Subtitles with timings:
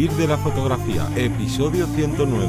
[0.00, 2.48] Vivir de la fotografía, episodio 109.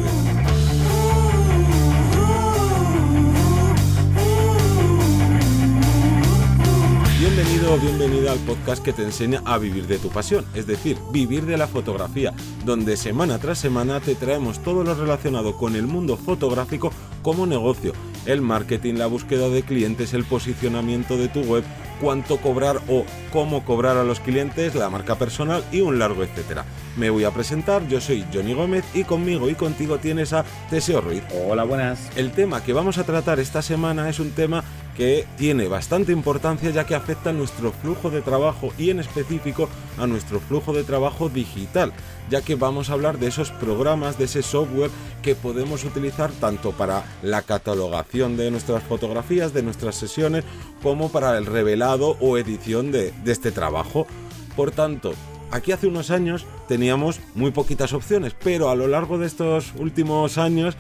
[7.19, 10.97] Bienvenido o bienvenida al podcast que te enseña a vivir de tu pasión, es decir,
[11.11, 12.33] vivir de la fotografía,
[12.63, 17.91] donde semana tras semana te traemos todo lo relacionado con el mundo fotográfico como negocio,
[18.25, 21.65] el marketing, la búsqueda de clientes, el posicionamiento de tu web,
[22.01, 26.65] cuánto cobrar o cómo cobrar a los clientes, la marca personal y un largo etcétera.
[26.97, 30.99] Me voy a presentar, yo soy Johnny Gómez y conmigo y contigo tienes a Teseo
[30.99, 31.23] Ruiz.
[31.47, 32.09] Hola, buenas.
[32.17, 34.63] El tema que vamos a tratar esta semana es un tema
[34.95, 39.69] que tiene bastante importancia ya que afecta a nuestro flujo de trabajo y en específico
[39.97, 41.93] a nuestro flujo de trabajo digital,
[42.29, 44.91] ya que vamos a hablar de esos programas, de ese software
[45.21, 50.43] que podemos utilizar tanto para la catalogación de nuestras fotografías, de nuestras sesiones,
[50.81, 54.07] como para el revelado o edición de, de este trabajo.
[54.55, 55.13] Por tanto,
[55.51, 60.37] aquí hace unos años teníamos muy poquitas opciones, pero a lo largo de estos últimos
[60.37, 60.75] años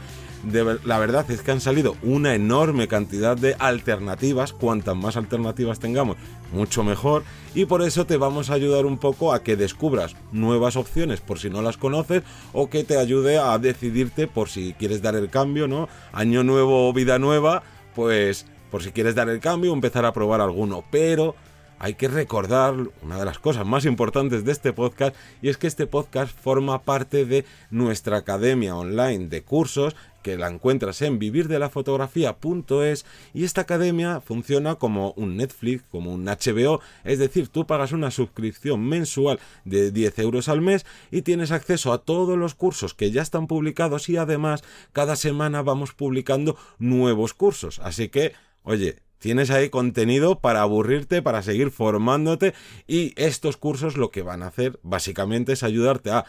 [0.83, 6.17] la verdad es que han salido una enorme cantidad de alternativas, cuantas más alternativas tengamos,
[6.51, 10.75] mucho mejor, y por eso te vamos a ayudar un poco a que descubras nuevas
[10.77, 15.01] opciones por si no las conoces o que te ayude a decidirte por si quieres
[15.01, 15.87] dar el cambio, ¿no?
[16.11, 17.61] Año nuevo, vida nueva,
[17.93, 21.35] pues por si quieres dar el cambio, empezar a probar alguno, pero
[21.81, 25.65] hay que recordar una de las cosas más importantes de este podcast y es que
[25.65, 33.05] este podcast forma parte de nuestra academia online de cursos que la encuentras en vivirdelafotografía.es
[33.33, 38.11] y esta academia funciona como un Netflix, como un HBO, es decir, tú pagas una
[38.11, 43.09] suscripción mensual de 10 euros al mes y tienes acceso a todos los cursos que
[43.09, 49.51] ya están publicados y además cada semana vamos publicando nuevos cursos, así que, oye, Tienes
[49.51, 52.55] ahí contenido para aburrirte, para seguir formándote
[52.87, 56.25] y estos cursos lo que van a hacer básicamente es ayudarte a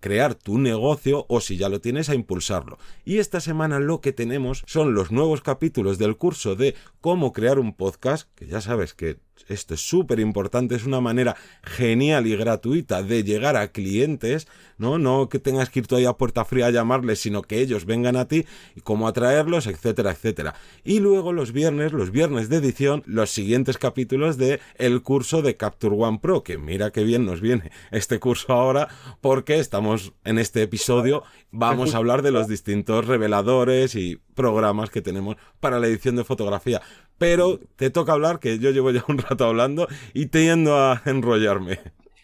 [0.00, 2.78] crear tu negocio o si ya lo tienes a impulsarlo.
[3.04, 7.58] Y esta semana lo que tenemos son los nuevos capítulos del curso de cómo crear
[7.58, 9.18] un podcast, que ya sabes que
[9.48, 14.46] esto es súper importante, es una manera genial y gratuita de llegar a clientes,
[14.78, 14.98] ¿no?
[14.98, 18.16] No que tengas que ir todavía a puerta fría a llamarles, sino que ellos vengan
[18.16, 18.46] a ti
[18.76, 20.54] y cómo atraerlos, etcétera, etcétera.
[20.84, 25.56] Y luego los viernes, los viernes de edición, los siguientes capítulos de el curso de
[25.56, 28.88] Capture One Pro, que mira qué bien nos viene este curso ahora,
[29.20, 29.89] porque estamos
[30.24, 35.78] en este episodio, vamos a hablar de los distintos reveladores y programas que tenemos para
[35.78, 36.80] la edición de fotografía.
[37.18, 41.78] Pero te toca hablar, que yo llevo ya un rato hablando y tiendo a enrollarme.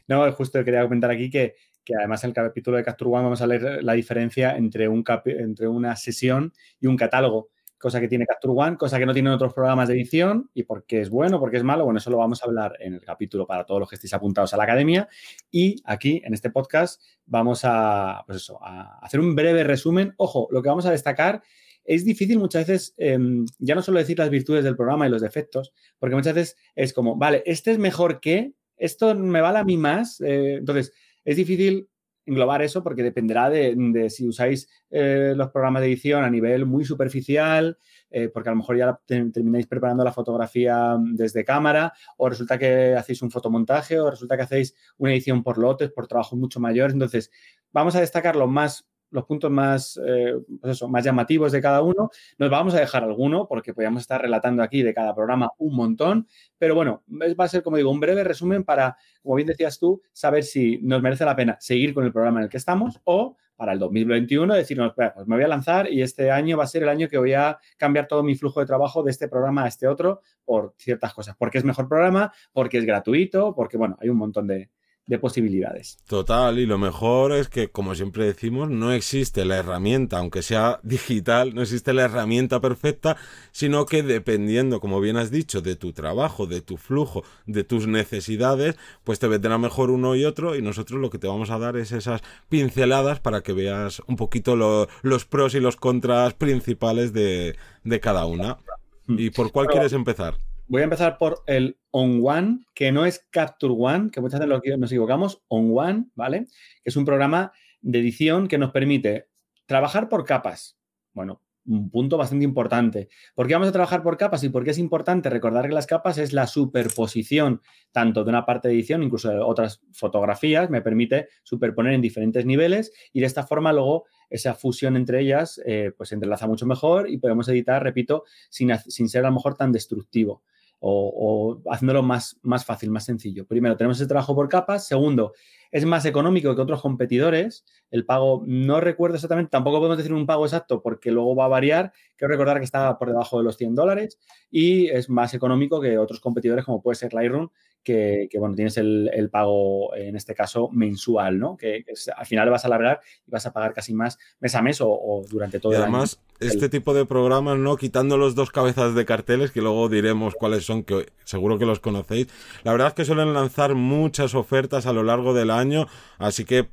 [0.09, 3.43] No, justo quería comentar aquí que, que además en el capítulo de Capture One vamos
[3.43, 7.49] a leer la diferencia entre, un entre una sesión y un catálogo,
[7.87, 10.87] cosa que tiene Capture One, cosa que no tienen otros programas de edición y por
[10.87, 13.01] qué es bueno, por qué es malo, bueno, eso lo vamos a hablar en el
[13.01, 15.09] capítulo para todos los que estéis apuntados a la academia
[15.53, 20.15] y aquí en este podcast vamos a, pues eso, a hacer un breve resumen.
[20.17, 21.45] Ojo, lo que vamos a destacar
[21.85, 25.23] es difícil muchas veces, em, ya no solo decir las virtudes del programa y los
[25.23, 29.65] defectos, porque muchas veces es como, vale, este es mejor que, esto me vale a
[29.65, 30.21] mí más.
[30.23, 30.93] Eh, entonces,
[31.25, 31.89] es difícil
[32.27, 36.85] englobar eso porque dependerá de, si usáis eh, los programas de edición a nivel muy
[36.85, 37.79] superficial,
[38.11, 42.95] eh, porque a lo mejor ya termináis preparando la fotografía desde cámara, o resulta que
[42.95, 46.95] hacéis un fotomontaje, o resulta que hacéis una edición por lotes, por trabajos mucho mayores.
[46.95, 47.31] Entonces,
[47.73, 52.11] vamos a destacar lo más los puntos más, eh, pues más llamativos de cada uno.
[52.39, 56.29] Nos vamos a dejar alguno porque podríamos estar relatando aquí de cada programa un montón,
[56.59, 60.03] pero bueno, va a ser, como digo, un breve resumen para, como bien decías tú,
[60.13, 63.37] saber si nos merece la pena seguir con el programa en el que estamos o
[63.57, 66.83] para el 2021 decirnos, pues me voy a lanzar y este año va a ser
[66.83, 69.69] el año que voy a cambiar todo mi flujo de trabajo de este programa a
[69.69, 74.11] este otro por ciertas cosas, porque es mejor programa, porque es gratuito, porque bueno, hay
[74.11, 74.71] un montón de,
[75.07, 75.99] de posibilidades.
[76.07, 80.81] Total, y lo mejor es que, como siempre decimos, no existe la herramienta, aunque sea
[80.83, 83.17] digital, no existe la herramienta perfecta,
[83.53, 87.87] sino que dependiendo, como bien has dicho, de tu trabajo, de tu flujo, de tus
[87.87, 91.59] necesidades, pues te vendrá mejor uno y otro, y nosotros lo que te vamos a
[91.59, 97.13] dar es esas pinceladas para que veas un poquito los pros y los contras principales
[97.13, 98.59] de, de cada una.
[99.07, 100.37] ¿Y por cuál quieres empezar?
[100.69, 104.79] Voy a empezar por el On One, que no es Capture One, que muchas veces
[104.79, 106.47] nos equivocamos, On One, ¿vale?
[106.83, 107.53] Que es un programa
[107.83, 109.29] de edición que nos permite
[109.67, 110.77] trabajar por capas.
[111.13, 113.09] Bueno, un punto bastante importante.
[113.37, 115.87] ¿Por qué vamos a trabajar por capas y por qué es importante recordar que las
[115.87, 117.61] capas es la superposición
[117.93, 122.45] tanto de una parte de edición, incluso de otras fotografías, me permite superponer en diferentes
[122.45, 126.67] niveles y de esta forma luego esa fusión entre ellas eh, pues se entrelaza mucho
[126.67, 130.43] mejor y podemos editar, repito, sin, sin ser a lo mejor tan destructivo
[130.81, 133.47] o, haciéndolo más, más fácil, más sencillo.
[133.47, 134.87] Primero, tenemos ese trabajo por capas.
[134.87, 135.33] Segundo,
[135.71, 137.65] es más económico que otros competidores.
[137.91, 141.49] El pago, no recuerdo exactamente, tampoco podemos decir un pago exacto porque luego va a
[141.49, 141.93] variar.
[142.17, 144.19] Quiero recordar que está por debajo de los 100 dólares
[144.51, 147.51] y es más económico que otros competidores como puede ser Lightroom,
[147.87, 151.57] que, bueno, tienes el, pago, en este caso, mensual, ¿no?
[151.57, 151.85] Que,
[152.17, 155.23] al final vas a alargar y vas a pagar casi más mes a mes o,
[155.31, 157.77] durante todo y el además, este tipo de programas, ¿no?
[157.77, 161.79] Quitando los dos cabezas de carteles, que luego diremos cuáles son, que seguro que los
[161.79, 162.27] conocéis.
[162.65, 165.87] La verdad es que suelen lanzar muchas ofertas a lo largo del año,
[166.19, 166.69] así que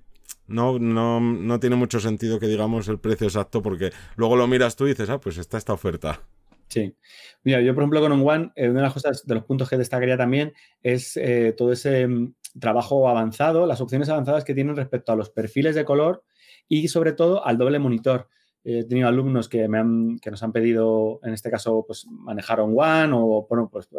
[0.48, 4.76] no, no, no tiene mucho sentido que digamos el precio exacto porque luego lo miras
[4.76, 6.22] tú y dices, ah, pues está esta oferta.
[6.68, 6.96] Sí.
[7.44, 9.70] Mira, yo, por ejemplo, con un One, eh, una de las cosas, de los puntos
[9.70, 14.76] que destacaría también es eh, todo ese mm, trabajo avanzado, las opciones avanzadas que tienen
[14.76, 16.24] respecto a los perfiles de color
[16.68, 18.28] y sobre todo al doble monitor
[18.64, 22.62] he tenido alumnos que, me han, que nos han pedido, en este caso, pues manejar
[22.62, 23.90] on one o, bueno, pues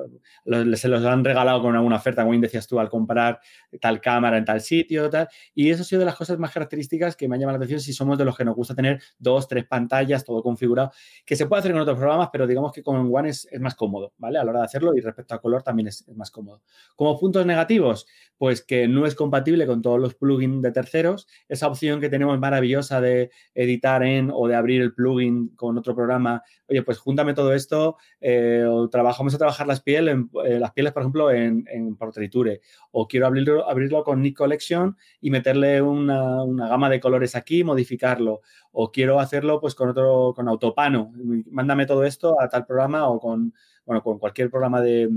[0.81, 3.40] se los han regalado con alguna oferta, como bien decías tú, al comprar
[3.81, 5.28] tal cámara en tal sitio, tal.
[5.55, 7.81] Y eso ha sido de las cosas más características que me han llamado la atención
[7.81, 10.93] si somos de los que nos gusta tener dos, tres pantallas, todo configurado,
[11.26, 14.14] que se puede hacer con otros programas, pero digamos que con One es, más cómodo,
[14.19, 14.38] ¿vale?
[14.38, 16.62] A la hora de hacerlo y respecto a color también es, es más cómodo.
[16.96, 18.06] Como puntos negativos,
[18.38, 21.26] pues que no es compatible con todos los plugins de terceros.
[21.49, 25.94] Esa opción que tenemos maravillosa de editar en o de abrir el plugin con otro
[25.94, 30.72] programa, oye, pues júntame todo esto, eh, o trabajamos a trabajar las pieles, eh, las
[30.72, 31.64] pieles, por ejemplo, en,
[31.96, 32.60] Portraiture,
[32.92, 38.40] o quiero abrirlo, abrirlo con Nick Collection y meterle una, gama de colores aquí, modificarlo,
[38.72, 41.12] o quiero hacerlo pues con otro, con Autopano,
[41.50, 43.54] mándame todo esto a tal programa o con
[43.86, 45.08] bueno, con cualquier programa de,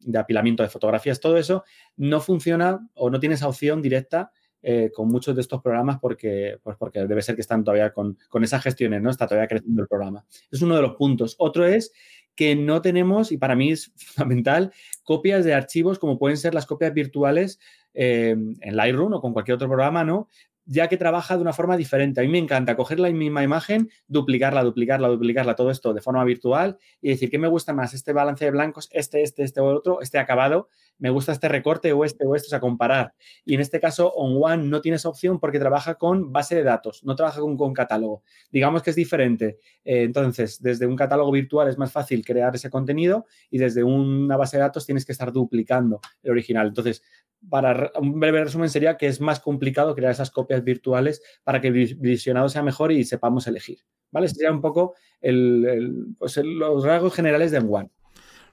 [0.00, 1.62] de, apilamiento de fotografías, todo eso.
[1.96, 4.32] No funciona o no tiene esa opción directa
[4.62, 8.18] eh, con muchos de estos programas porque, pues porque debe ser que están todavía con,
[8.28, 9.10] con esas gestiones, ¿no?
[9.10, 10.24] Está todavía creciendo el programa.
[10.50, 11.36] Es uno de los puntos.
[11.38, 11.92] Otro es
[12.34, 14.72] que no tenemos, y para mí es fundamental,
[15.04, 17.58] copias de archivos como pueden ser las copias virtuales
[17.94, 20.28] eh, en Lightroom o con cualquier otro programa, ¿no?
[20.66, 22.20] ya que trabaja de una forma diferente.
[22.20, 26.24] A mí me encanta coger la misma imagen, duplicarla, duplicarla, duplicarla, todo esto de forma
[26.24, 27.94] virtual y decir, ¿qué me gusta más?
[27.94, 28.88] ¿Este balance de blancos?
[28.92, 30.02] ¿Este, este, este o otro?
[30.02, 30.68] ¿Este acabado?
[30.98, 32.46] ¿Me gusta este recorte o este o este?
[32.46, 33.12] O sea, comparar.
[33.44, 36.62] Y en este caso, On One no tiene esa opción porque trabaja con base de
[36.62, 38.22] datos, no trabaja con, catálogo.
[38.50, 39.58] Digamos que es diferente.
[39.84, 44.36] Eh, entonces, desde un catálogo virtual es más fácil crear ese contenido y desde una
[44.36, 46.68] base de datos tienes que estar duplicando el original.
[46.68, 47.02] Entonces,
[47.48, 51.68] para un breve resumen sería que es más complicado crear esas copias virtuales para que
[51.68, 53.80] el visionado sea mejor y sepamos elegir.
[54.10, 54.28] ¿Vale?
[54.28, 57.90] Sería un poco pues los rasgos generales de One.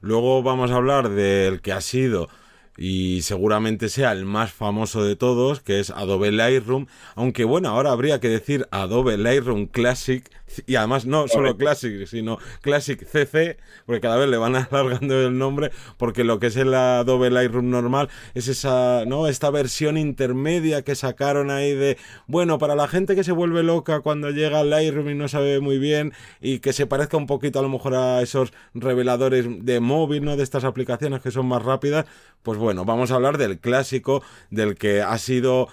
[0.03, 2.27] Luego vamos a hablar del que ha sido
[2.75, 7.93] y seguramente sea el más famoso de todos, que es Adobe Lightroom, aunque bueno, ahora
[7.93, 10.29] habría que decir Adobe Lightroom Classic
[10.65, 15.37] y además no solo Classic, sino Classic CC, porque cada vez le van alargando el
[15.37, 19.27] nombre, porque lo que es el Adobe Lightroom normal es esa, ¿no?
[19.27, 21.97] Esta versión intermedia que sacaron ahí de,
[22.27, 25.59] bueno, para la gente que se vuelve loca cuando llega al Lightroom y no sabe
[25.59, 29.79] muy bien y que se parezca un poquito a lo mejor a esos reveladores de
[29.79, 30.37] móvil, ¿no?
[30.37, 32.05] De estas aplicaciones que son más rápidas,
[32.43, 35.69] pues bueno, vamos a hablar del clásico, del que ha sido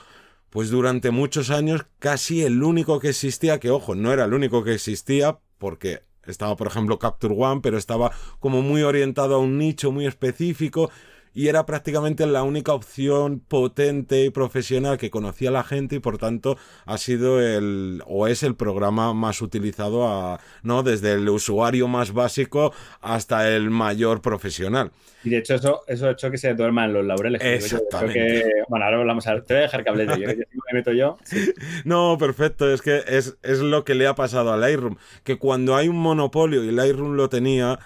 [0.50, 4.62] pues durante muchos años casi el único que existía, que ojo, no era el único
[4.64, 9.58] que existía, porque estaba por ejemplo Capture One, pero estaba como muy orientado a un
[9.58, 10.90] nicho muy específico
[11.34, 16.18] y era prácticamente la única opción potente y profesional que conocía la gente y por
[16.18, 16.56] tanto
[16.86, 22.12] ha sido el o es el programa más utilizado a, no desde el usuario más
[22.12, 24.90] básico hasta el mayor profesional.
[25.22, 27.42] Y de hecho eso, eso ha hecho que se duerman los laureles.
[27.42, 28.44] Exactamente.
[28.68, 31.18] bueno, ahora vamos a te voy a dejar que hables de ello, me meto yo.
[31.84, 35.76] No, perfecto, es que es, es lo que le ha pasado a Lightroom, que cuando
[35.76, 37.78] hay un monopolio y Lightroom lo tenía,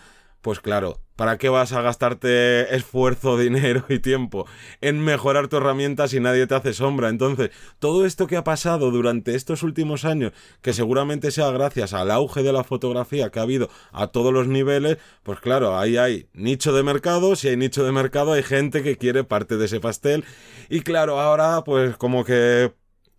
[0.45, 4.47] pues claro, ¿Para qué vas a gastarte esfuerzo, dinero y tiempo
[4.81, 7.09] en mejorar tu herramienta si nadie te hace sombra?
[7.09, 12.11] Entonces, todo esto que ha pasado durante estos últimos años, que seguramente sea gracias al
[12.11, 16.29] auge de la fotografía que ha habido a todos los niveles, pues claro, ahí hay
[16.35, 19.81] nicho de mercado, si hay nicho de mercado hay gente que quiere parte de ese
[19.81, 20.25] pastel
[20.69, 22.75] y claro, ahora pues como que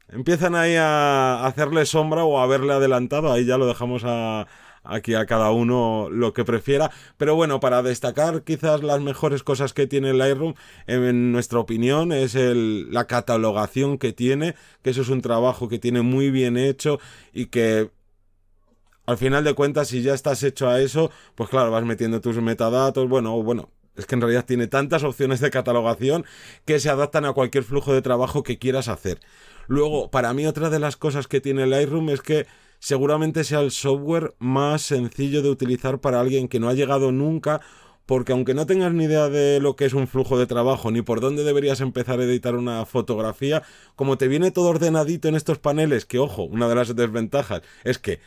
[0.09, 4.47] empiezan ahí a hacerle sombra o a haberle adelantado, ahí ya lo dejamos a
[4.85, 6.91] aquí a cada uno lo que prefiera.
[7.17, 10.55] Pero bueno, para destacar quizás las mejores cosas que tiene Lightroom,
[10.87, 15.79] en nuestra opinión, es el, la catalogación que tiene, que eso es un trabajo que
[15.79, 16.99] tiene muy bien hecho
[17.33, 17.89] y que
[19.05, 22.37] al final de cuentas, si ya estás hecho a eso, pues claro, vas metiendo tus
[22.37, 26.25] metadatos, bueno, bueno, es que en realidad tiene tantas opciones de catalogación
[26.65, 29.19] que se adaptan a cualquier flujo de trabajo que quieras hacer.
[29.67, 32.45] Luego, para mí otra de las cosas que tiene Lightroom es que
[32.85, 37.59] seguramente sea el software más sencillo de utilizar para alguien que no ha llegado nunca
[38.05, 41.01] porque aunque no tengas ni idea de lo que es un flujo de trabajo ni
[41.01, 43.63] por dónde deberías empezar a editar una fotografía,
[43.95, 47.97] como te viene todo ordenadito en estos paneles, que ojo, una de las desventajas es
[47.97, 48.19] que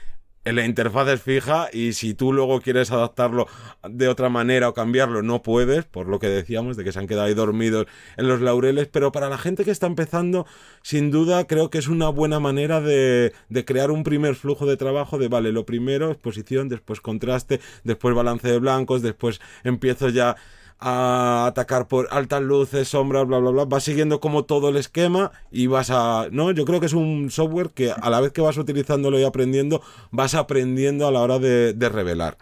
[0.56, 3.46] la interfaz es fija y si tú luego quieres adaptarlo
[3.88, 7.06] de otra manera o cambiarlo, no puedes, por lo que decíamos, de que se han
[7.06, 7.86] quedado ahí dormidos
[8.16, 10.46] en los laureles, pero para la gente que está empezando,
[10.82, 14.76] sin duda creo que es una buena manera de, de crear un primer flujo de
[14.76, 20.36] trabajo de, vale, lo primero, exposición, después contraste, después balance de blancos, después empiezo ya
[20.80, 23.64] a atacar por altas luces, sombras, bla, bla, bla.
[23.64, 26.28] Vas siguiendo como todo el esquema y vas a...
[26.30, 29.24] No, yo creo que es un software que a la vez que vas utilizándolo y
[29.24, 32.38] aprendiendo, vas aprendiendo a la hora de, revelar.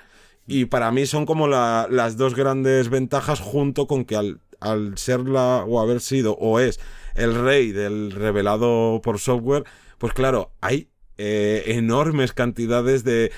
[0.47, 5.21] Y para mí son como las dos grandes ventajas junto con que al, al ser
[5.21, 6.79] la o haber sido o es
[7.15, 9.65] el rey del revelado por software,
[9.99, 10.89] pues claro, hay
[11.19, 13.31] eh, enormes cantidades de,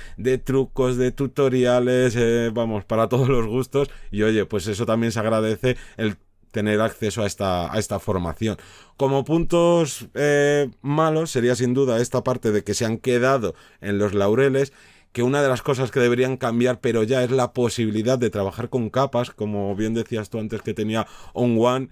[0.44, 3.88] trucos, de tutoriales, eh, vamos, para todos los gustos.
[4.10, 6.16] Y oye, pues eso también se agradece el
[6.50, 8.56] tener acceso a esta, formación.
[8.96, 13.98] Como puntos eh, malos sería sin duda esta parte de que se han quedado en
[13.98, 14.72] los laureles
[15.12, 18.68] que una de las cosas que deberían cambiar, pero ya es la posibilidad de trabajar
[18.68, 21.88] con capas, como bien decías tú antes que tenía On One,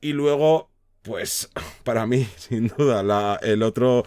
[0.00, 0.70] y luego,
[1.02, 1.50] pues,
[1.84, 4.04] para mí, sin duda, el otro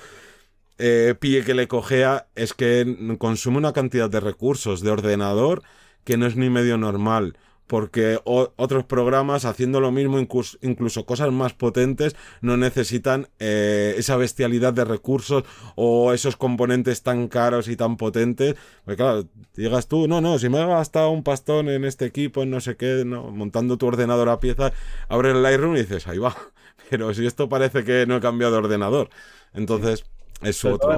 [0.84, 5.62] eh, pie que le cogea es que consume una cantidad de recursos de ordenador
[6.04, 7.38] que no es ni medio normal.
[7.68, 14.74] Porque otros programas haciendo lo mismo, incluso, cosas más potentes, no necesitan eh, esa bestialidad
[14.74, 15.46] de recursos
[15.76, 18.56] o esos componentes tan caros y tan potentes.
[18.84, 22.44] Porque claro, digas tú, no, no, si me he gastado un pastón en este equipo,
[22.44, 24.74] en no sé qué, no, montando tu ordenador a pieza,
[25.08, 26.36] abres el Lightroom y dices, ahí va.
[26.90, 29.10] Pero si esto parece que no he cambiado de ordenador.
[29.54, 30.04] Entonces,
[30.42, 30.92] es otro...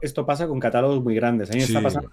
[0.00, 1.50] esto, pasa con catálogos muy grandes.
[1.50, 2.10] A mí me está pasando,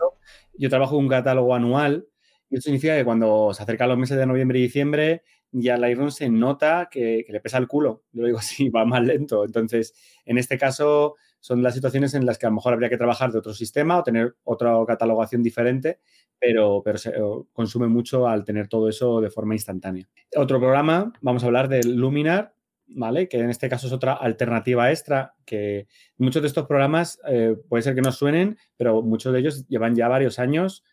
[0.58, 2.08] yo trabajo un catálogo anual
[2.50, 6.12] y eso significa que cuando se acercan los meses de noviembre y diciembre, ya Lightroom
[6.12, 8.04] se nota que, le pesa el culo.
[8.12, 9.46] Yo lo digo así, va más lento.
[9.46, 9.94] Entonces,
[10.26, 13.32] en este caso, son las situaciones en las que a lo mejor habría que trabajar
[13.32, 16.00] de otro sistema o tener otra catalogación diferente,
[16.40, 17.14] pero, pero se
[17.54, 20.08] consume mucho al tener todo eso de forma instantánea.
[20.36, 22.54] Otro programa, vamos a hablar del Luminar,
[22.90, 23.28] ¿vale?
[23.28, 27.84] Que en este caso es otra alternativa extra, que muchos de estos programas eh, puede
[27.84, 30.84] ser que no suenen, pero muchos de ellos llevan ya varios años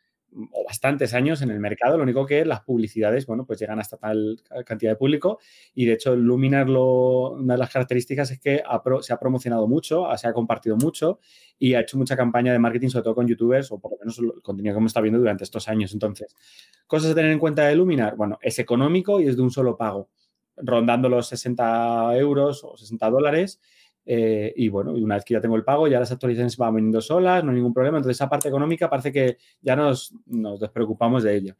[0.52, 3.96] o bastantes años en el mercado, lo único que las publicidades, bueno, pues llegan hasta
[3.96, 5.38] tal cantidad de público
[5.74, 8.62] y de hecho Luminar lo, una de las características es que
[9.00, 11.20] se ha promocionado mucho, se ha compartido mucho
[11.58, 14.18] y ha hecho mucha campaña de marketing, sobre todo con youtubers o por lo menos
[14.18, 15.94] el contenido que hemos estado viendo durante estos años.
[15.94, 16.34] Entonces,
[16.86, 19.76] cosas a tener en cuenta de Luminar, bueno, es económico y es de un solo
[19.76, 20.10] pago
[20.56, 23.60] rondando los 60 euros o 60 dólares.
[24.08, 27.00] Eh, y bueno, una vez que ya tengo el pago, ya las actualizaciones van viniendo
[27.00, 27.98] solas, no hay ningún problema.
[27.98, 31.56] Entonces, esa parte económica parece que ya nos, nos despreocupamos de ella.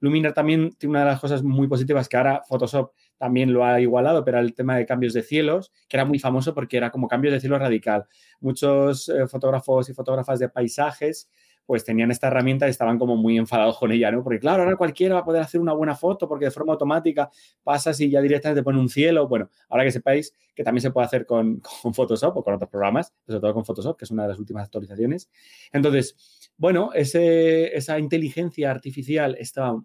[0.00, 3.80] Luminar también tiene una de las cosas muy positivas que ahora Photoshop también lo ha
[3.80, 7.08] igualado, pero el tema de cambios de cielos, que era muy famoso porque era como
[7.08, 8.06] cambios de cielo radical.
[8.40, 11.30] Muchos eh, fotógrafos y fotógrafas de paisajes
[11.66, 14.22] pues tenían esta herramienta y estaban como muy enfadados con ella, ¿no?
[14.22, 17.28] Porque claro, ahora cualquiera va a poder hacer una buena foto porque de forma automática
[17.64, 19.26] pasas y ya directamente pone un cielo.
[19.26, 23.12] Bueno, ahora que sepáis que también se puede hacer con, Photoshop o con otros programas,
[23.26, 25.28] sobre todo con Photoshop, que es una de las últimas actualizaciones.
[25.72, 29.82] Entonces, bueno, esa inteligencia artificial estaba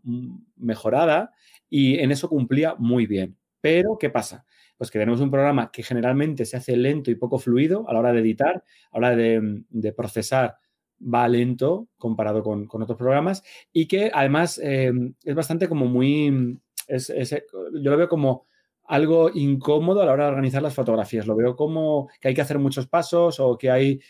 [0.56, 1.32] mejorada
[1.70, 3.38] y en eso cumplía muy bien.
[3.60, 4.46] Pero, ¿qué pasa?
[4.78, 8.00] Pues que tenemos un programa que generalmente se hace lento y poco fluido a la
[8.00, 10.58] hora de editar, a la hora de procesar
[11.02, 13.44] va lento comparado con, otros programas
[13.74, 18.46] y que además em, es bastante como muy, yo lo veo como
[18.92, 21.26] algo incómodo a la hora de organizar las fotografías.
[21.26, 24.02] Lo veo como que hay que hacer muchos pasos o que hay,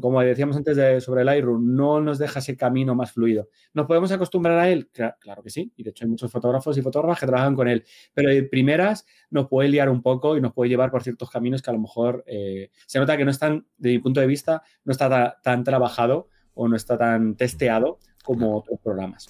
[0.00, 3.48] como decíamos antes de, sobre el Lightroom, no nos deja ese camino más fluido.
[3.74, 4.88] ¿Nos podemos acostumbrar a él?
[4.92, 5.72] Claro, que sí.
[5.76, 7.84] Y de hecho hay muchos fotógrafos y fotógrafas que trabajan con él.
[8.14, 11.62] Pero de primeras nos puede liar un poco y nos puede llevar por ciertos caminos
[11.62, 14.62] que a lo mejor eh, se nota que no están, de mi punto de vista,
[14.84, 19.28] no está tan trabajado o no está tan testeado como otros programas.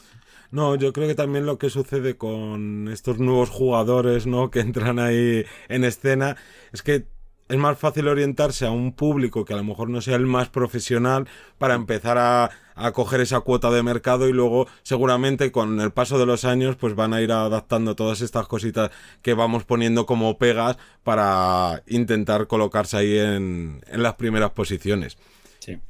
[0.50, 4.50] No, yo creo que también lo que sucede con estos nuevos jugadores, ¿no?
[4.50, 6.36] Que entran ahí en escena,
[6.72, 7.06] es que
[7.48, 10.48] es más fácil orientarse a un público que a lo mejor no sea el más
[10.48, 15.92] profesional para empezar a, a, coger esa cuota de mercado y luego seguramente con el
[15.92, 18.90] paso de los años pues van a ir adaptando todas estas cositas
[19.22, 25.16] que vamos poniendo como pegas para intentar colocarse ahí en, en las primeras posiciones.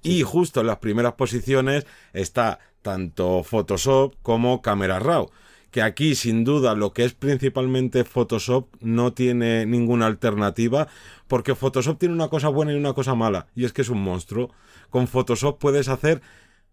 [0.02, 5.30] Y justo en las primeras posiciones está tanto Photoshop como Camera Raw.
[5.76, 10.88] Que aquí, sin duda, lo que es principalmente Photoshop no tiene ninguna alternativa,
[11.28, 14.02] porque Photoshop tiene una cosa buena y una cosa mala, y es que es un
[14.02, 14.54] monstruo.
[14.88, 16.23] Con Photoshop puedes hacer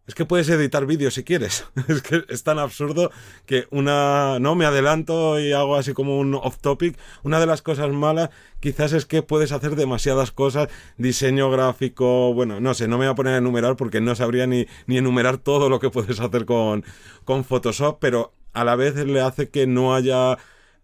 [0.08, 1.66] es que puedes editar vídeos si quieres.
[1.90, 3.12] Es que es tan absurdo
[3.46, 4.40] que una...
[4.40, 6.98] No, me adelanto y hago así como un off topic.
[7.24, 8.30] Una de las cosas malas
[8.62, 10.70] quizás es que puedes hacer demasiadas cosas.
[10.98, 14.48] Diseño gráfico, bueno, no sé, no me voy a poner a enumerar porque no sabría
[14.48, 16.86] ni, ni enumerar todo lo que puedes hacer con,
[17.26, 20.38] con Photoshop, pero a la vez le hace que no haya...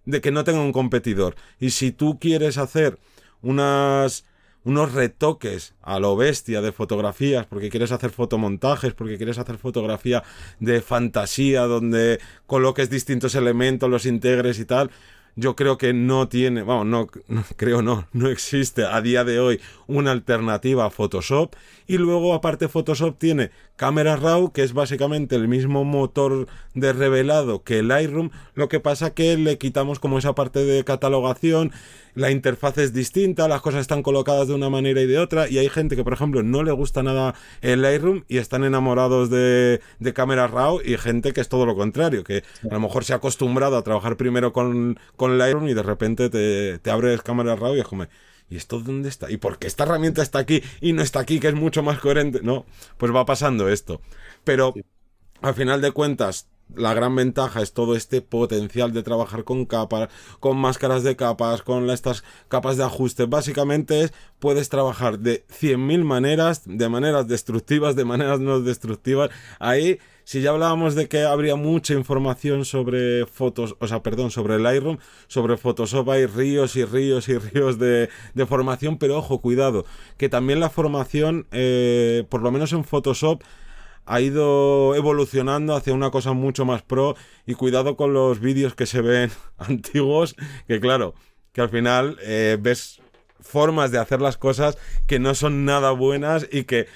[0.06, 1.36] de que no tenga un competidor.
[1.60, 3.00] Y si tú quieres hacer
[3.42, 4.26] unas
[4.64, 10.24] unos retoques a lo bestia de fotografías, porque quieres hacer fotomontajes, porque quieres hacer fotografía
[10.60, 14.92] de fantasía, donde coloques distintos elementos, los integres y tal,
[15.36, 19.60] yo creo que no tiene, vamos, no, creo no, no existe a día de hoy
[19.88, 21.56] una alternativa a Photoshop.
[21.88, 27.64] Y luego aparte Photoshop tiene Camera Raw que es básicamente el mismo motor de revelado
[27.64, 31.72] que Lightroom, lo que pasa que le quitamos como esa parte de catalogación,
[32.20, 35.58] la interfaz es distinta, las cosas están colocadas de una manera y de otra y
[35.58, 39.80] hay gente que por ejemplo no le gusta nada el Lightroom y están enamorados de,
[40.00, 43.14] de Camera Raw y gente que es todo lo contrario, que a lo mejor se
[43.14, 47.56] ha acostumbrado a trabajar primero con, con Lightroom y de repente te, te abres Camera
[47.56, 48.06] Raw y es como...
[48.52, 49.30] ¿Y esto dónde está?
[49.30, 52.00] ¿Y por qué esta herramienta está aquí y no está aquí, que es mucho más
[52.00, 52.40] coherente?
[52.42, 52.66] No,
[52.98, 54.02] pues va pasando esto.
[54.44, 54.74] Pero
[55.42, 60.10] al final de cuentas, la gran ventaja es todo este potencial de trabajar con capas,
[60.40, 63.26] con máscaras de capas, con estas capas de ajuste.
[63.26, 69.32] Básicamente es, puedes trabajar de 100.000 maneras, de maneras destructivas, de maneras no destructivas.
[69.60, 74.60] Ahí, si ya hablábamos de que habría mucha información sobre fotos, o sea, perdón, sobre
[74.60, 79.86] Lightroom, sobre Photoshop hay ríos y ríos y ríos de, de formación, pero ojo, cuidado,
[80.18, 83.42] que también la formación, eh, por lo menos en Photoshop,
[84.10, 88.88] ha ido evolucionando hacia una cosa mucho más pro y cuidado con los vídeos que
[88.88, 90.36] se ven antiguos,
[90.68, 91.14] que claro,
[91.54, 93.02] que al final eh, ves
[93.40, 96.88] formas de hacer las cosas que no son nada buenas y que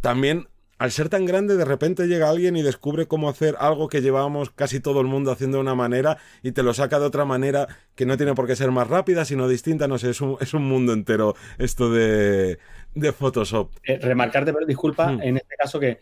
[0.00, 0.46] también
[0.78, 4.50] al ser tan grande de repente llega alguien y descubre cómo hacer algo que llevábamos
[4.50, 7.66] casi todo el mundo haciendo de una manera y te lo saca de otra manera
[7.96, 10.54] que no tiene por qué ser más rápida sino distinta, no sé, es un, es
[10.54, 12.58] un mundo entero esto de,
[12.94, 13.72] de Photoshop.
[13.82, 15.22] Eh, remarcarte, pero disculpa, hmm.
[15.22, 15.98] en este caso que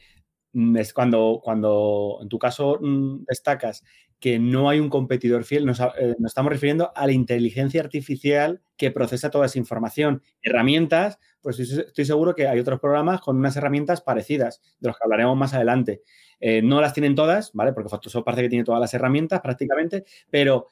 [0.53, 3.85] es cuando, cuando en tu caso mm, destacas
[4.21, 8.61] que no hay un competidor fiel, nos, eh, nos, estamos refiriendo a la inteligencia artificial
[8.77, 10.23] que procesa toda esa información.
[10.43, 15.05] Herramientas, pues estoy seguro que hay otros programas con unas herramientas parecidas, de los que
[15.05, 16.03] hablaremos más adelante.
[16.41, 17.73] Eh, no las tienen todas, ¿vale?
[17.73, 20.69] Porque Photoshop parece que tiene todas las herramientas prácticamente, pero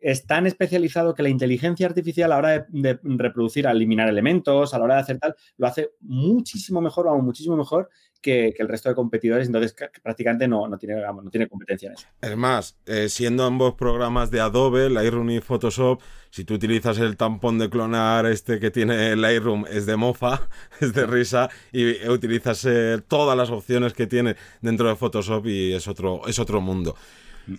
[0.00, 4.72] es tan especializado que la inteligencia artificial a la hora de, reproducir, a eliminar elementos,
[4.72, 8.68] a la hora de hacer tal, lo hace muchísimo mejor, vamos, muchísimo mejor que, el
[8.68, 9.46] resto de competidores.
[9.46, 12.06] Entonces, prácticamente no, no, tiene, no tiene competencia en eso.
[12.20, 17.16] Es más, eh, siendo ambos programas de Adobe, Lightroom y Photoshop, si tú utilizas el
[17.16, 20.48] tampón de clonar este que tiene Lightroom, es de mofa,
[20.80, 25.72] es de risa, y utilizas eh, todas las opciones que tiene dentro de Photoshop y
[25.72, 26.96] es otro, es otro mundo.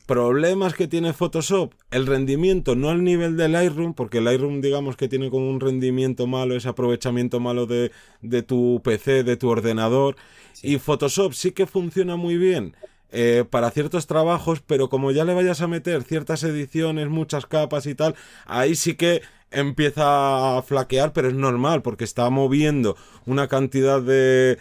[0.06, 5.08] Problemas que tiene Photoshop, el rendimiento no al nivel de Lightroom, porque Lightroom digamos que
[5.08, 7.92] tiene como un rendimiento malo, ese aprovechamiento malo de,
[8.22, 10.16] de tu PC, de tu ordenador,
[10.62, 12.76] y Photoshop sí que funciona muy bien.
[13.14, 17.86] Eh, para ciertos trabajos, pero como ya le vayas a meter ciertas ediciones, muchas capas
[17.86, 18.16] y tal,
[18.46, 24.60] ahí sí que empieza a flaquear, pero es normal porque está moviendo una cantidad de,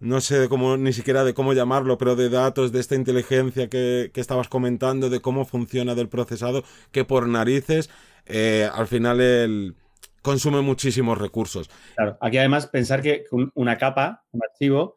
[0.00, 4.10] no sé cómo, ni siquiera de cómo llamarlo, pero de datos, de esta inteligencia que,
[4.14, 7.90] estabas comentando, de cómo funciona del procesado, que por narices,
[8.26, 9.74] eh, al final el,
[10.22, 11.70] consume muchísimos recursos.
[11.96, 14.96] Claro, aquí además pensar que una capa, un archivo,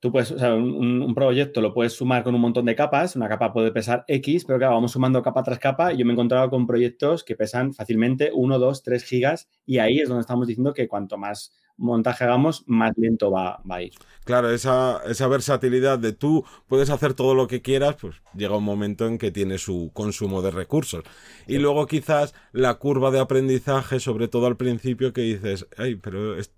[0.00, 3.28] tú puedes, o sea, un, proyecto lo puedes sumar con un montón de capas, una
[3.28, 6.14] capa puede pesar X, pero claro, vamos sumando capa tras capa y yo me he
[6.14, 10.46] encontrado con proyectos que pesan fácilmente 1, 2, 3 gigas y ahí es donde estamos
[10.46, 13.92] diciendo que cuanto más montaje hagamos, más lento va, a ir.
[14.24, 18.64] Claro, esa, esa, versatilidad de tú puedes hacer todo lo que quieras, pues llega un
[18.64, 21.04] momento en que tiene su consumo de recursos.
[21.46, 26.38] Y luego quizás la curva de aprendizaje, sobre todo al principio, que dices, ay, pero
[26.38, 26.55] esto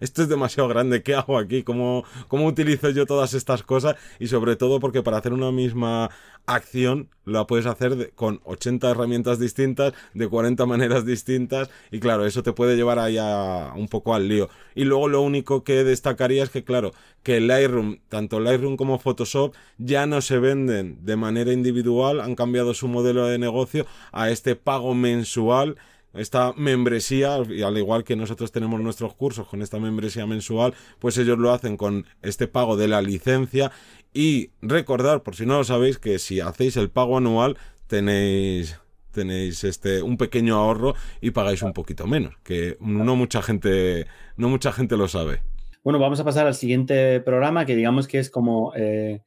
[0.00, 1.62] es demasiado grande, ¿qué hago aquí?
[1.62, 3.96] ¿Cómo, ¿Cómo utilizo yo todas estas cosas?
[4.18, 6.10] Y sobre todo porque para hacer una misma
[6.46, 12.42] acción la puedes hacer con 80 herramientas distintas, de 40 maneras distintas, y claro, eso
[12.42, 14.48] te puede llevar ahí a, un poco al lío.
[14.74, 19.54] Y luego lo único que destacaría es que, claro, que Lightroom, tanto Lightroom como Photoshop,
[19.78, 24.56] ya no se venden de manera individual, han cambiado su modelo de negocio a este
[24.56, 25.76] pago mensual
[26.14, 31.16] esta membresía, y al igual que nosotros tenemos nuestros cursos con esta membresía mensual, pues
[31.18, 33.72] ellos lo hacen con este pago de la licencia.
[34.12, 38.78] Y recordar, por si no lo sabéis, que si hacéis el pago anual, tenéis
[39.12, 44.48] tenéis este un pequeño ahorro y pagáis un poquito menos, que no mucha gente no
[44.48, 45.42] mucha gente lo sabe.
[45.84, 49.22] Bueno, vamos a pasar al siguiente programa, que digamos que es como eh,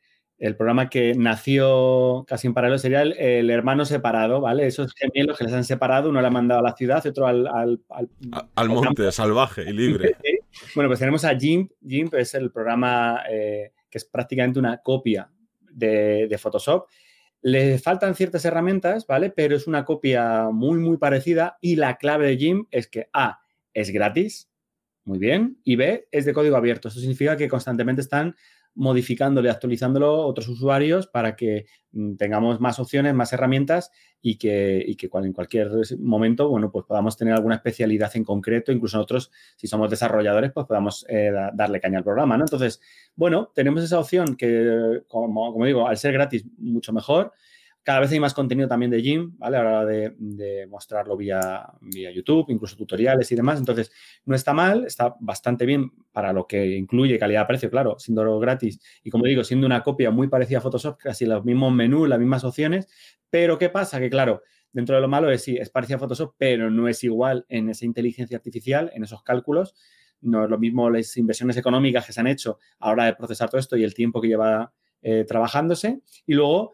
[0.46, 4.68] el programa que nació casi en paralelo, sería el, hermano separado, ¿vale?
[4.68, 7.26] Esos gemelos que les han separado, uno le ha mandado a la ciudad y otro
[7.26, 7.48] al...
[8.56, 10.16] Al, monte, salvaje y libre.
[10.76, 11.68] bueno, pues tenemos a Jim.
[11.86, 15.30] Jim es el programa eh, que es prácticamente una copia
[15.72, 16.88] de, de Photoshop.
[17.42, 19.32] Le faltan ciertas herramientas, ¿vale?
[19.32, 23.40] Pero es una copia muy, muy parecida y la clave de Jim es que A,
[23.74, 24.50] es gratis,
[25.06, 26.88] muy bien, y B, es de código abierto.
[26.88, 28.36] Esto significa que constantemente están
[28.76, 34.84] modificándolo y actualizándolo otros usuarios para que mm, tengamos más opciones, más herramientas y que,
[34.86, 39.32] y que en cualquier momento, bueno, pues podamos tener alguna especialidad en concreto, incluso nosotros,
[39.56, 42.44] si somos desarrolladores, pues podamos eh, darle caña al programa, ¿no?
[42.44, 42.82] Entonces,
[43.16, 47.34] bueno, tenemos esa opción que, como, como digo, al ser gratis, mucho mejor.
[47.86, 49.58] Cada vez hay más contenido también de Jim, ¿vale?
[49.58, 53.60] A la hora de, mostrarlo vía, vía, YouTube, incluso tutoriales y demás.
[53.60, 53.92] Entonces,
[54.26, 58.80] no está mal, está bastante bien para lo que incluye calidad-precio, claro, siendo gratis.
[59.04, 62.18] Y como digo, siendo una copia muy parecida a Photoshop, casi los mismos menús, las
[62.18, 62.88] mismas opciones.
[63.30, 64.00] Pero, ¿qué pasa?
[64.00, 64.42] Que, claro,
[64.74, 67.70] dentro de lo malo es sí, es parecida a Photoshop, pero no es igual en
[67.70, 69.76] esa inteligencia artificial, en esos cálculos.
[70.22, 73.14] No es lo mismo las inversiones económicas que se han hecho a la hora de
[73.14, 76.02] procesar todo esto y el tiempo que lleva eh, trabajándose.
[76.26, 76.74] Y luego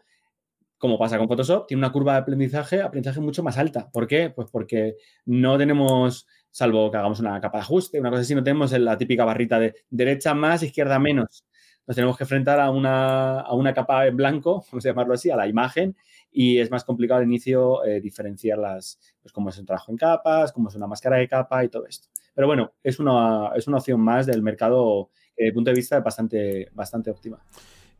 [0.82, 3.88] como pasa con Photoshop, tiene una curva de aprendizaje, aprendizaje mucho más alta.
[3.92, 4.30] ¿Por qué?
[4.30, 8.42] Pues porque no tenemos, salvo que hagamos una capa de ajuste, una cosa así, no
[8.42, 11.46] tenemos la típica barrita de derecha más, izquierda menos.
[11.86, 15.30] Nos tenemos que enfrentar a una, a una capa en blanco, vamos a llamarlo así,
[15.30, 15.96] a la imagen,
[16.32, 20.50] y es más complicado al inicio eh, diferenciar pues cómo es un trabajo en capas,
[20.50, 22.08] cómo es una máscara de capa y todo esto.
[22.34, 25.76] Pero bueno, es una, es una opción más del mercado que desde el punto de
[25.76, 27.40] vista bastante, bastante óptima.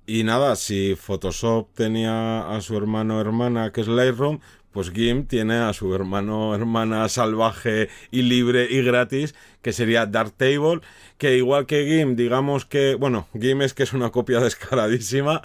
[0.07, 4.41] Y nada, si Photoshop tenía a su hermano hermana que es Lightroom,
[4.73, 10.81] pues GIMP tiene a su hermano hermana salvaje y libre y gratis, que sería Darktable,
[11.19, 15.43] que igual que GIMP, digamos que, bueno, GIMP es que es una copia descaradísima,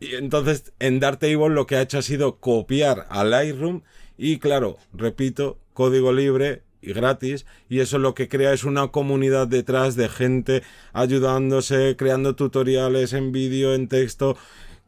[0.00, 3.82] y entonces en Darktable lo que ha hecho ha sido copiar a Lightroom
[4.18, 9.48] y claro, repito, código libre, y gratis y eso lo que crea es una comunidad
[9.48, 14.36] detrás de gente ayudándose, creando tutoriales en vídeo, en texto,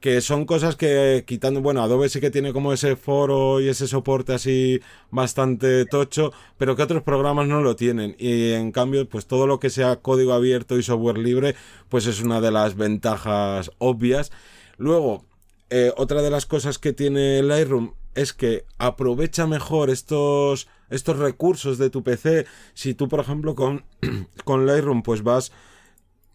[0.01, 3.89] que son cosas que quitando, bueno, Adobe sí que tiene como ese foro y ese
[3.89, 4.81] soporte así
[5.11, 9.59] bastante tocho, pero que otros programas no lo tienen y en cambio pues todo lo
[9.59, 11.55] que sea código abierto y software libre
[11.89, 14.33] pues es una de las ventajas obvias.
[14.77, 15.25] Luego,
[15.71, 21.79] eh, otra de las cosas que tiene Lightroom es que aprovecha mejor estos, estos recursos
[21.79, 22.47] de tu PC.
[22.75, 23.85] Si tú, por ejemplo, con,
[24.45, 25.53] con Lightroom, pues vas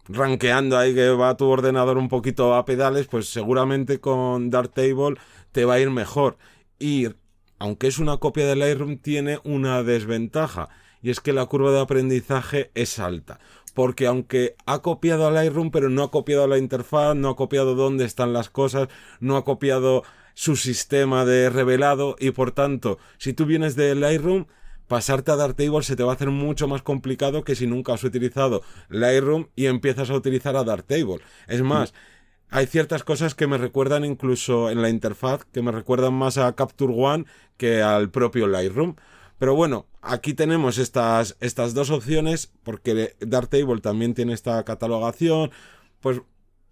[0.08, 5.16] rankeando ahí que va tu ordenador un poquito a pedales, pues seguramente con Darktable
[5.50, 6.38] te va a ir mejor.
[6.78, 7.08] Y
[7.58, 10.68] aunque es una copia de Lightroom, tiene una desventaja.
[11.02, 13.40] Y es que la curva de aprendizaje es alta.
[13.74, 17.74] Porque aunque ha copiado a Lightroom, pero no ha copiado la interfaz, no ha copiado
[17.74, 23.32] dónde están las cosas, no ha copiado su sistema de revelado y por tanto, si
[23.32, 24.46] tú vienes de Lightroom,
[24.88, 28.04] pasarte a Darktable se te va a hacer mucho más complicado que si nunca has
[28.04, 31.20] utilizado Lightroom y empiezas a utilizar a Darktable.
[31.48, 31.94] Es más,
[32.50, 36.54] hay ciertas cosas que me recuerdan incluso en la interfaz, que me recuerdan más a
[36.54, 37.24] Capture One
[37.56, 38.96] que al propio Lightroom.
[39.38, 45.50] Pero bueno, aquí tenemos estas, estas dos opciones, porque Darktable también tiene esta catalogación.
[46.00, 46.20] Pues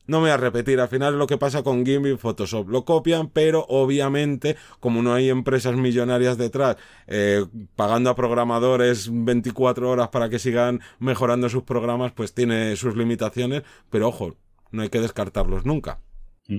[0.06, 2.68] no me voy a repetir, al final es lo que pasa con GIMP y Photoshop.
[2.68, 7.44] Lo copian, pero obviamente, como no hay empresas millonarias detrás eh,
[7.76, 13.62] pagando a programadores 24 horas para que sigan mejorando sus programas, pues tiene sus limitaciones,
[13.88, 14.36] pero ojo,
[14.72, 16.00] no hay que descartarlos nunca.
[16.48, 16.58] Mm.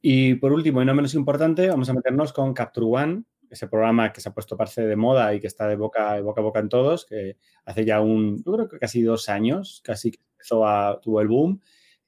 [0.00, 4.12] Y por último, y no menos importante, vamos a meternos con Capture One, ese programa
[4.12, 6.58] que se ha puesto parte de moda y que está de boca, boca a boca
[6.58, 10.66] en todos, que hace ya un, yo creo que casi dos años, casi que empezó
[10.66, 11.60] a, tuvo el boom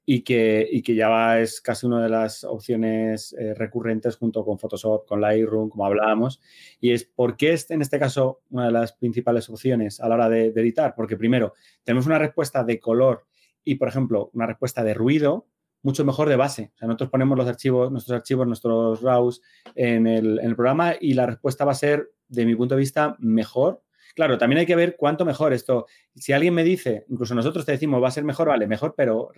[0.06, 0.94] y que, y que
[1.40, 6.40] es casi una de las opciones eh, recurrentes junto con Photoshop, con Lightroom, como hablábamos.
[6.80, 10.16] Y es por qué es en este caso una de las principales opciones a la
[10.16, 10.94] hora de, editar.
[10.94, 13.26] Porque primero, tenemos una respuesta de color
[13.64, 15.46] y, por ejemplo, una respuesta de ruido
[15.82, 16.72] mucho mejor de base.
[16.74, 19.42] O sea, nosotros ponemos los archivos, nuestros archivos, nuestros RAWs
[19.74, 22.80] en el, en el programa y la respuesta va a ser, de mi punto de
[22.80, 23.82] vista, mejor
[24.14, 25.86] Claro, también hay que ver cuánto mejor esto.
[26.14, 29.30] Si alguien me dice, incluso nosotros te decimos, va a ser mejor, vale, mejor, pero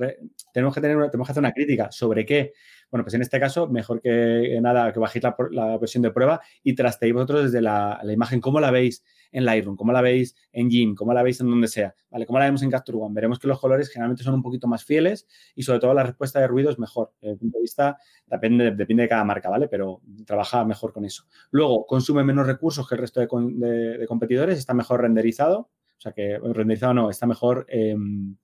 [0.52, 2.52] tenemos que tener, tenemos que hacer una crítica sobre qué.
[2.90, 6.74] Bueno, pues en este caso, mejor que nada que bajéis la, versión de prueba y
[6.74, 10.70] trasteéis vosotros desde la, la imagen, cómo la veis, en Lightroom, como la veis en
[10.70, 12.26] Gym, como la veis en donde sea, ¿vale?
[12.26, 13.14] Como la vemos en Capture One.
[13.14, 16.40] Veremos que los colores generalmente son un poquito más fieles y sobre todo la respuesta
[16.40, 17.12] de ruido es mejor.
[17.20, 19.68] Desde el punto de vista, depende, depende de cada marca, ¿vale?
[19.68, 21.24] Pero trabaja mejor con eso.
[21.50, 26.38] Luego, consume menos recursos que el resto de, competidores, está mejor renderizado, o sea que
[26.38, 27.66] renderizado no, está mejor...
[27.68, 28.36] Em,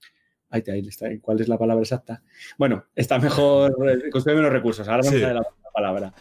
[0.52, 1.08] Ahí, ahí está.
[1.20, 2.22] ¿Cuál es la palabra exacta?
[2.58, 3.74] Bueno, está mejor,
[4.12, 4.86] consume menos recursos.
[4.86, 6.14] Ahora vamos a ver la palabra.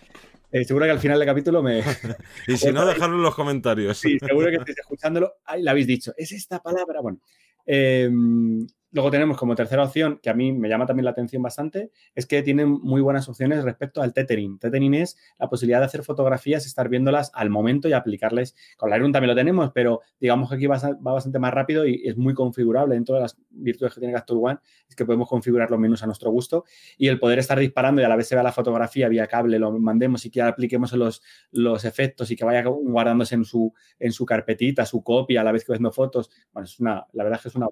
[0.49, 1.79] Eh, seguro que al final del capítulo me.
[2.47, 3.97] y si no, dejadlo en los comentarios.
[3.97, 5.33] Sí, seguro que estéis escuchándolo.
[5.45, 6.13] Ahí la habéis dicho.
[6.17, 7.01] Es esta palabra.
[7.01, 7.19] Bueno.
[7.65, 11.91] Em, Luego tenemos como tercera opción, que a mí me llama también la atención bastante,
[12.13, 14.59] es que tienen muy buenas opciones respecto al tethering.
[14.59, 18.53] Tethering es la posibilidad de hacer fotografías, estar viéndolas al momento y aplicarles.
[18.75, 22.17] Con Lightroom también lo tenemos, pero digamos que aquí va, bastante más rápido y es
[22.17, 22.95] muy configurable.
[22.95, 26.05] Dentro de las virtudes que tiene Capture One es que podemos configurar los menús a
[26.05, 26.65] nuestro gusto
[26.97, 29.57] y el poder estar disparando y a la vez se vea la fotografía vía cable,
[29.57, 34.11] lo mandemos y que apliquemos los, los efectos y que vaya guardándose en su, en
[34.11, 36.29] su carpetita, su copia, a la vez que viendo fotos.
[36.51, 37.67] Bueno, es una, la verdad es que es una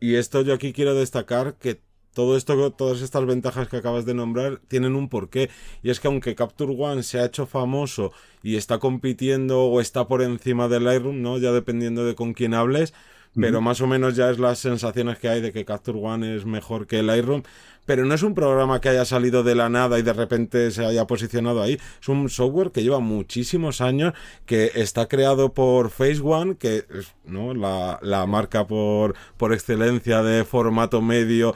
[0.00, 1.80] Y esto yo aquí quiero destacar que
[2.14, 5.50] todo esto, todas estas ventajas que acabas de nombrar tienen un porqué.
[5.82, 8.12] Y es que aunque Capture One se ha hecho famoso
[8.44, 11.38] y está compitiendo o está por encima del Lightroom, ¿no?
[11.38, 12.94] Ya dependiendo de con quién hables,
[13.34, 16.44] pero más o menos ya es las sensaciones que hay de que Capture One es
[16.44, 17.42] mejor que el Lightroom.
[17.84, 20.84] Pero no es un programa que haya salido de la nada y de repente se
[20.84, 21.80] haya posicionado ahí.
[22.00, 24.12] Es un software que lleva muchísimos años,
[24.46, 27.54] que está creado por Phase One, que es ¿no?
[27.54, 31.54] la, la marca por, por excelencia de formato medio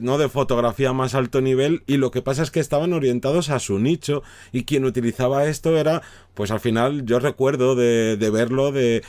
[0.00, 3.58] no de fotografía más alto nivel y lo que pasa es que estaban orientados a
[3.58, 6.00] su nicho y quien utilizaba esto era
[6.34, 9.04] pues al final yo recuerdo de, de verlo de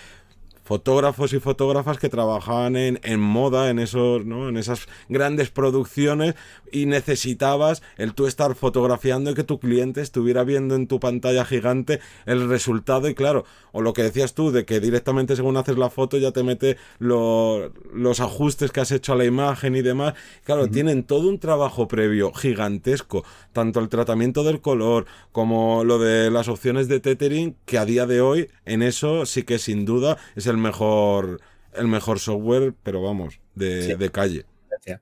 [0.69, 4.49] fotógrafos y fotógrafas que trabajaban en, en moda, en esos, ¿no?
[4.49, 6.35] En esas grandes producciones
[6.71, 11.43] y necesitabas el tú estar fotografiando y que tu cliente estuviera viendo en tu pantalla
[11.43, 15.75] gigante el resultado y claro, o lo que decías tú de que directamente según haces
[15.75, 20.13] la foto ya te mete los ajustes que has hecho a la imagen y demás.
[20.43, 26.29] Claro, tienen todo un trabajo previo gigantesco, tanto el tratamiento del color como lo de
[26.29, 30.19] las opciones de tethering que a día de hoy en eso sí que sin duda
[30.35, 31.41] es el mejor,
[31.73, 34.45] el mejor software, pero vamos, de, de calle.
[34.69, 35.01] Gracias.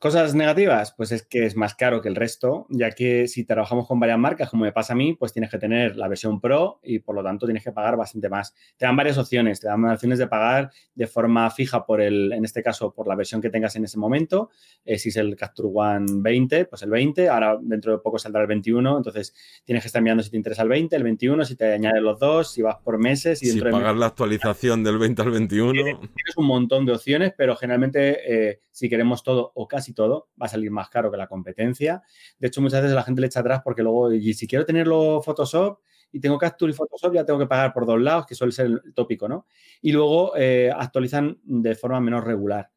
[0.00, 3.86] Cosas negativas, pues es que es más caro que el resto, ya que si trabajamos
[3.86, 6.80] con varias marcas, como me pasa a mí, pues tienes que tener la versión Pro
[6.82, 8.54] y por lo tanto tienes que pagar bastante más.
[8.78, 12.46] Te dan varias opciones, te dan opciones de pagar de forma fija por el, en
[12.46, 14.48] este caso, por la versión que tengas en ese momento.
[14.86, 18.40] Eh, si es el Capture One 20, pues el 20, ahora dentro de poco saldrá
[18.40, 19.34] el 21, entonces
[19.66, 22.18] tienes que estar mirando si te interesa el 20, el 21, si te añades los
[22.18, 23.42] dos, si vas por meses.
[23.42, 25.72] Y si pagar la actualización del 20 al 21.
[25.72, 30.46] Tienes, un montón de opciones, pero generalmente eh, si queremos todo o casi todo, va
[30.46, 32.02] a salir más caro que la competencia.
[32.38, 35.20] De hecho, muchas veces la gente le echa atrás porque luego, y si quiero tenerlo
[35.22, 35.80] Photoshop
[36.12, 38.66] y tengo Capture y Photoshop, ya tengo que pagar por dos lados, que suele ser
[38.66, 39.46] el tópico, ¿no?
[39.80, 42.70] Y luego eh, actualizan de forma menos regular.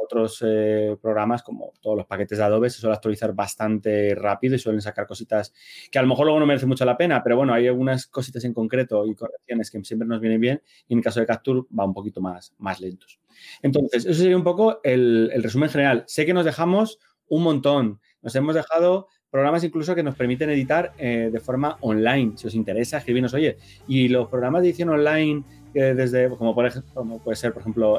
[0.00, 4.58] Otros eh, programas, como todos los paquetes de Adobe, se suelen actualizar bastante rápido y
[4.58, 5.52] suelen sacar cositas
[5.90, 8.44] que a lo mejor luego no merece mucho la pena, pero bueno, hay algunas cositas
[8.44, 11.62] en concreto y correcciones que siempre nos vienen bien y en el caso de Capture
[11.76, 13.18] va un poquito más, más lentos.
[13.60, 16.04] Entonces, eso sería un poco el, resumen general.
[16.06, 18.00] Sé que nos dejamos un montón.
[18.22, 22.54] Nos hemos dejado programas incluso que nos permiten editar eh, de forma online, si os
[22.54, 23.58] interesa, escribirnos, oye,
[23.88, 25.42] y los programas de edición online,
[25.74, 27.98] eh, desde, como, por como puede ser, por ejemplo,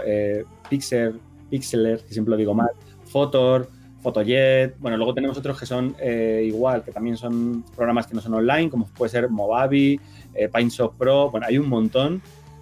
[0.69, 2.69] Pixel, Pixeler, que siempre lo digo mal,
[3.05, 3.69] Photor,
[4.01, 5.95] Photojet, bueno, luego tenemos otros que son
[6.43, 9.99] igual, que también son programas que no son online, como puede ser Movavi,
[10.53, 12.21] PineShop Pro, bueno, hay un montón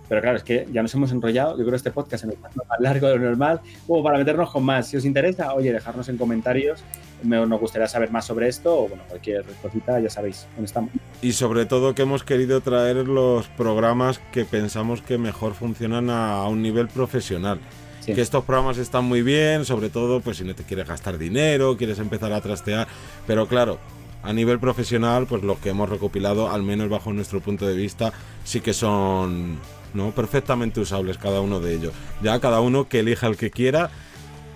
[0.10, 1.52] pero claro, es que ya nos hemos enrollado.
[1.52, 4.64] Yo creo que este podcast es más largo de lo normal, como para meternos con
[4.64, 4.88] más.
[4.88, 6.84] Si os interesa, oye, dejarnos en comentarios.
[7.24, 10.92] nos gustaría saber más sobre esto o bueno, cualquier cosita, ya sabéis dónde estamos.
[11.22, 16.48] Y sobre todo que hemos querido traer los programas que pensamos que mejor funcionan a,
[16.48, 17.60] un nivel profesional.
[18.08, 21.78] Que estos programas están muy bien, sobre todo pues si no te quieres gastar dinero,
[21.78, 22.88] quieres empezar a trastear,
[23.28, 23.80] pero claro,
[24.24, 28.14] a nivel profesional, pues lo que hemos recopilado, al menos bajo nuestro punto de vista,
[28.44, 29.60] sí que son
[29.94, 30.12] ¿no?
[30.12, 31.94] Perfectamente usables cada uno de ellos.
[32.22, 33.90] Ya cada uno que elija el que quiera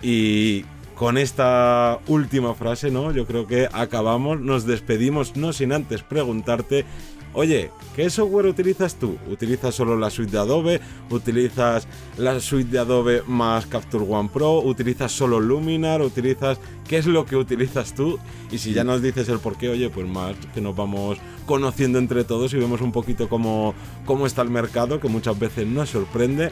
[0.02, 3.12] y con esta última frase, ¿no?
[3.12, 6.86] Yo creo que acabamos, nos despedimos, no sin antes preguntarte,
[7.34, 9.17] oye, ¿qué software utilizas tú?
[9.30, 10.82] ¿Utilizas solo la suite de Adobe?
[11.10, 14.62] ¿Utilizas la suite de Adobe más Capture One Pro?
[14.62, 16.02] ¿Utilizas solo Luminar?
[16.02, 18.20] ¿Utilizas qué es lo que utilizas tú?
[18.52, 22.00] Y si ya nos dices el por qué, oye, pues más que nos vamos conociendo
[22.00, 23.74] entre todos y vemos un poquito cómo,
[24.06, 26.52] cómo está el mercado, que muchas veces nos sorprende.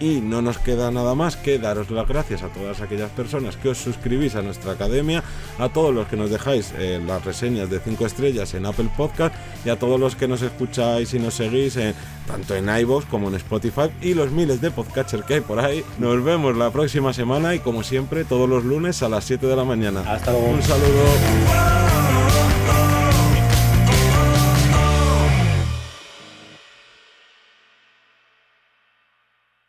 [0.00, 3.70] Y no nos queda nada más que daros las gracias a todas aquellas personas que
[3.70, 5.22] os suscribís a nuestra academia,
[5.58, 9.34] a todos los que nos dejáis eh, las reseñas de 5 estrellas en Apple Podcast
[9.64, 11.94] y a todos los que nos escucháis y nos seguís en,
[12.26, 15.84] tanto en iVoox como en Spotify y los miles de podcatchers que hay por ahí.
[15.98, 19.56] Nos vemos la próxima semana y como siempre todos los lunes a las 7 de
[19.56, 20.00] la mañana.
[20.06, 20.48] Hasta luego.
[20.48, 21.87] Un saludo.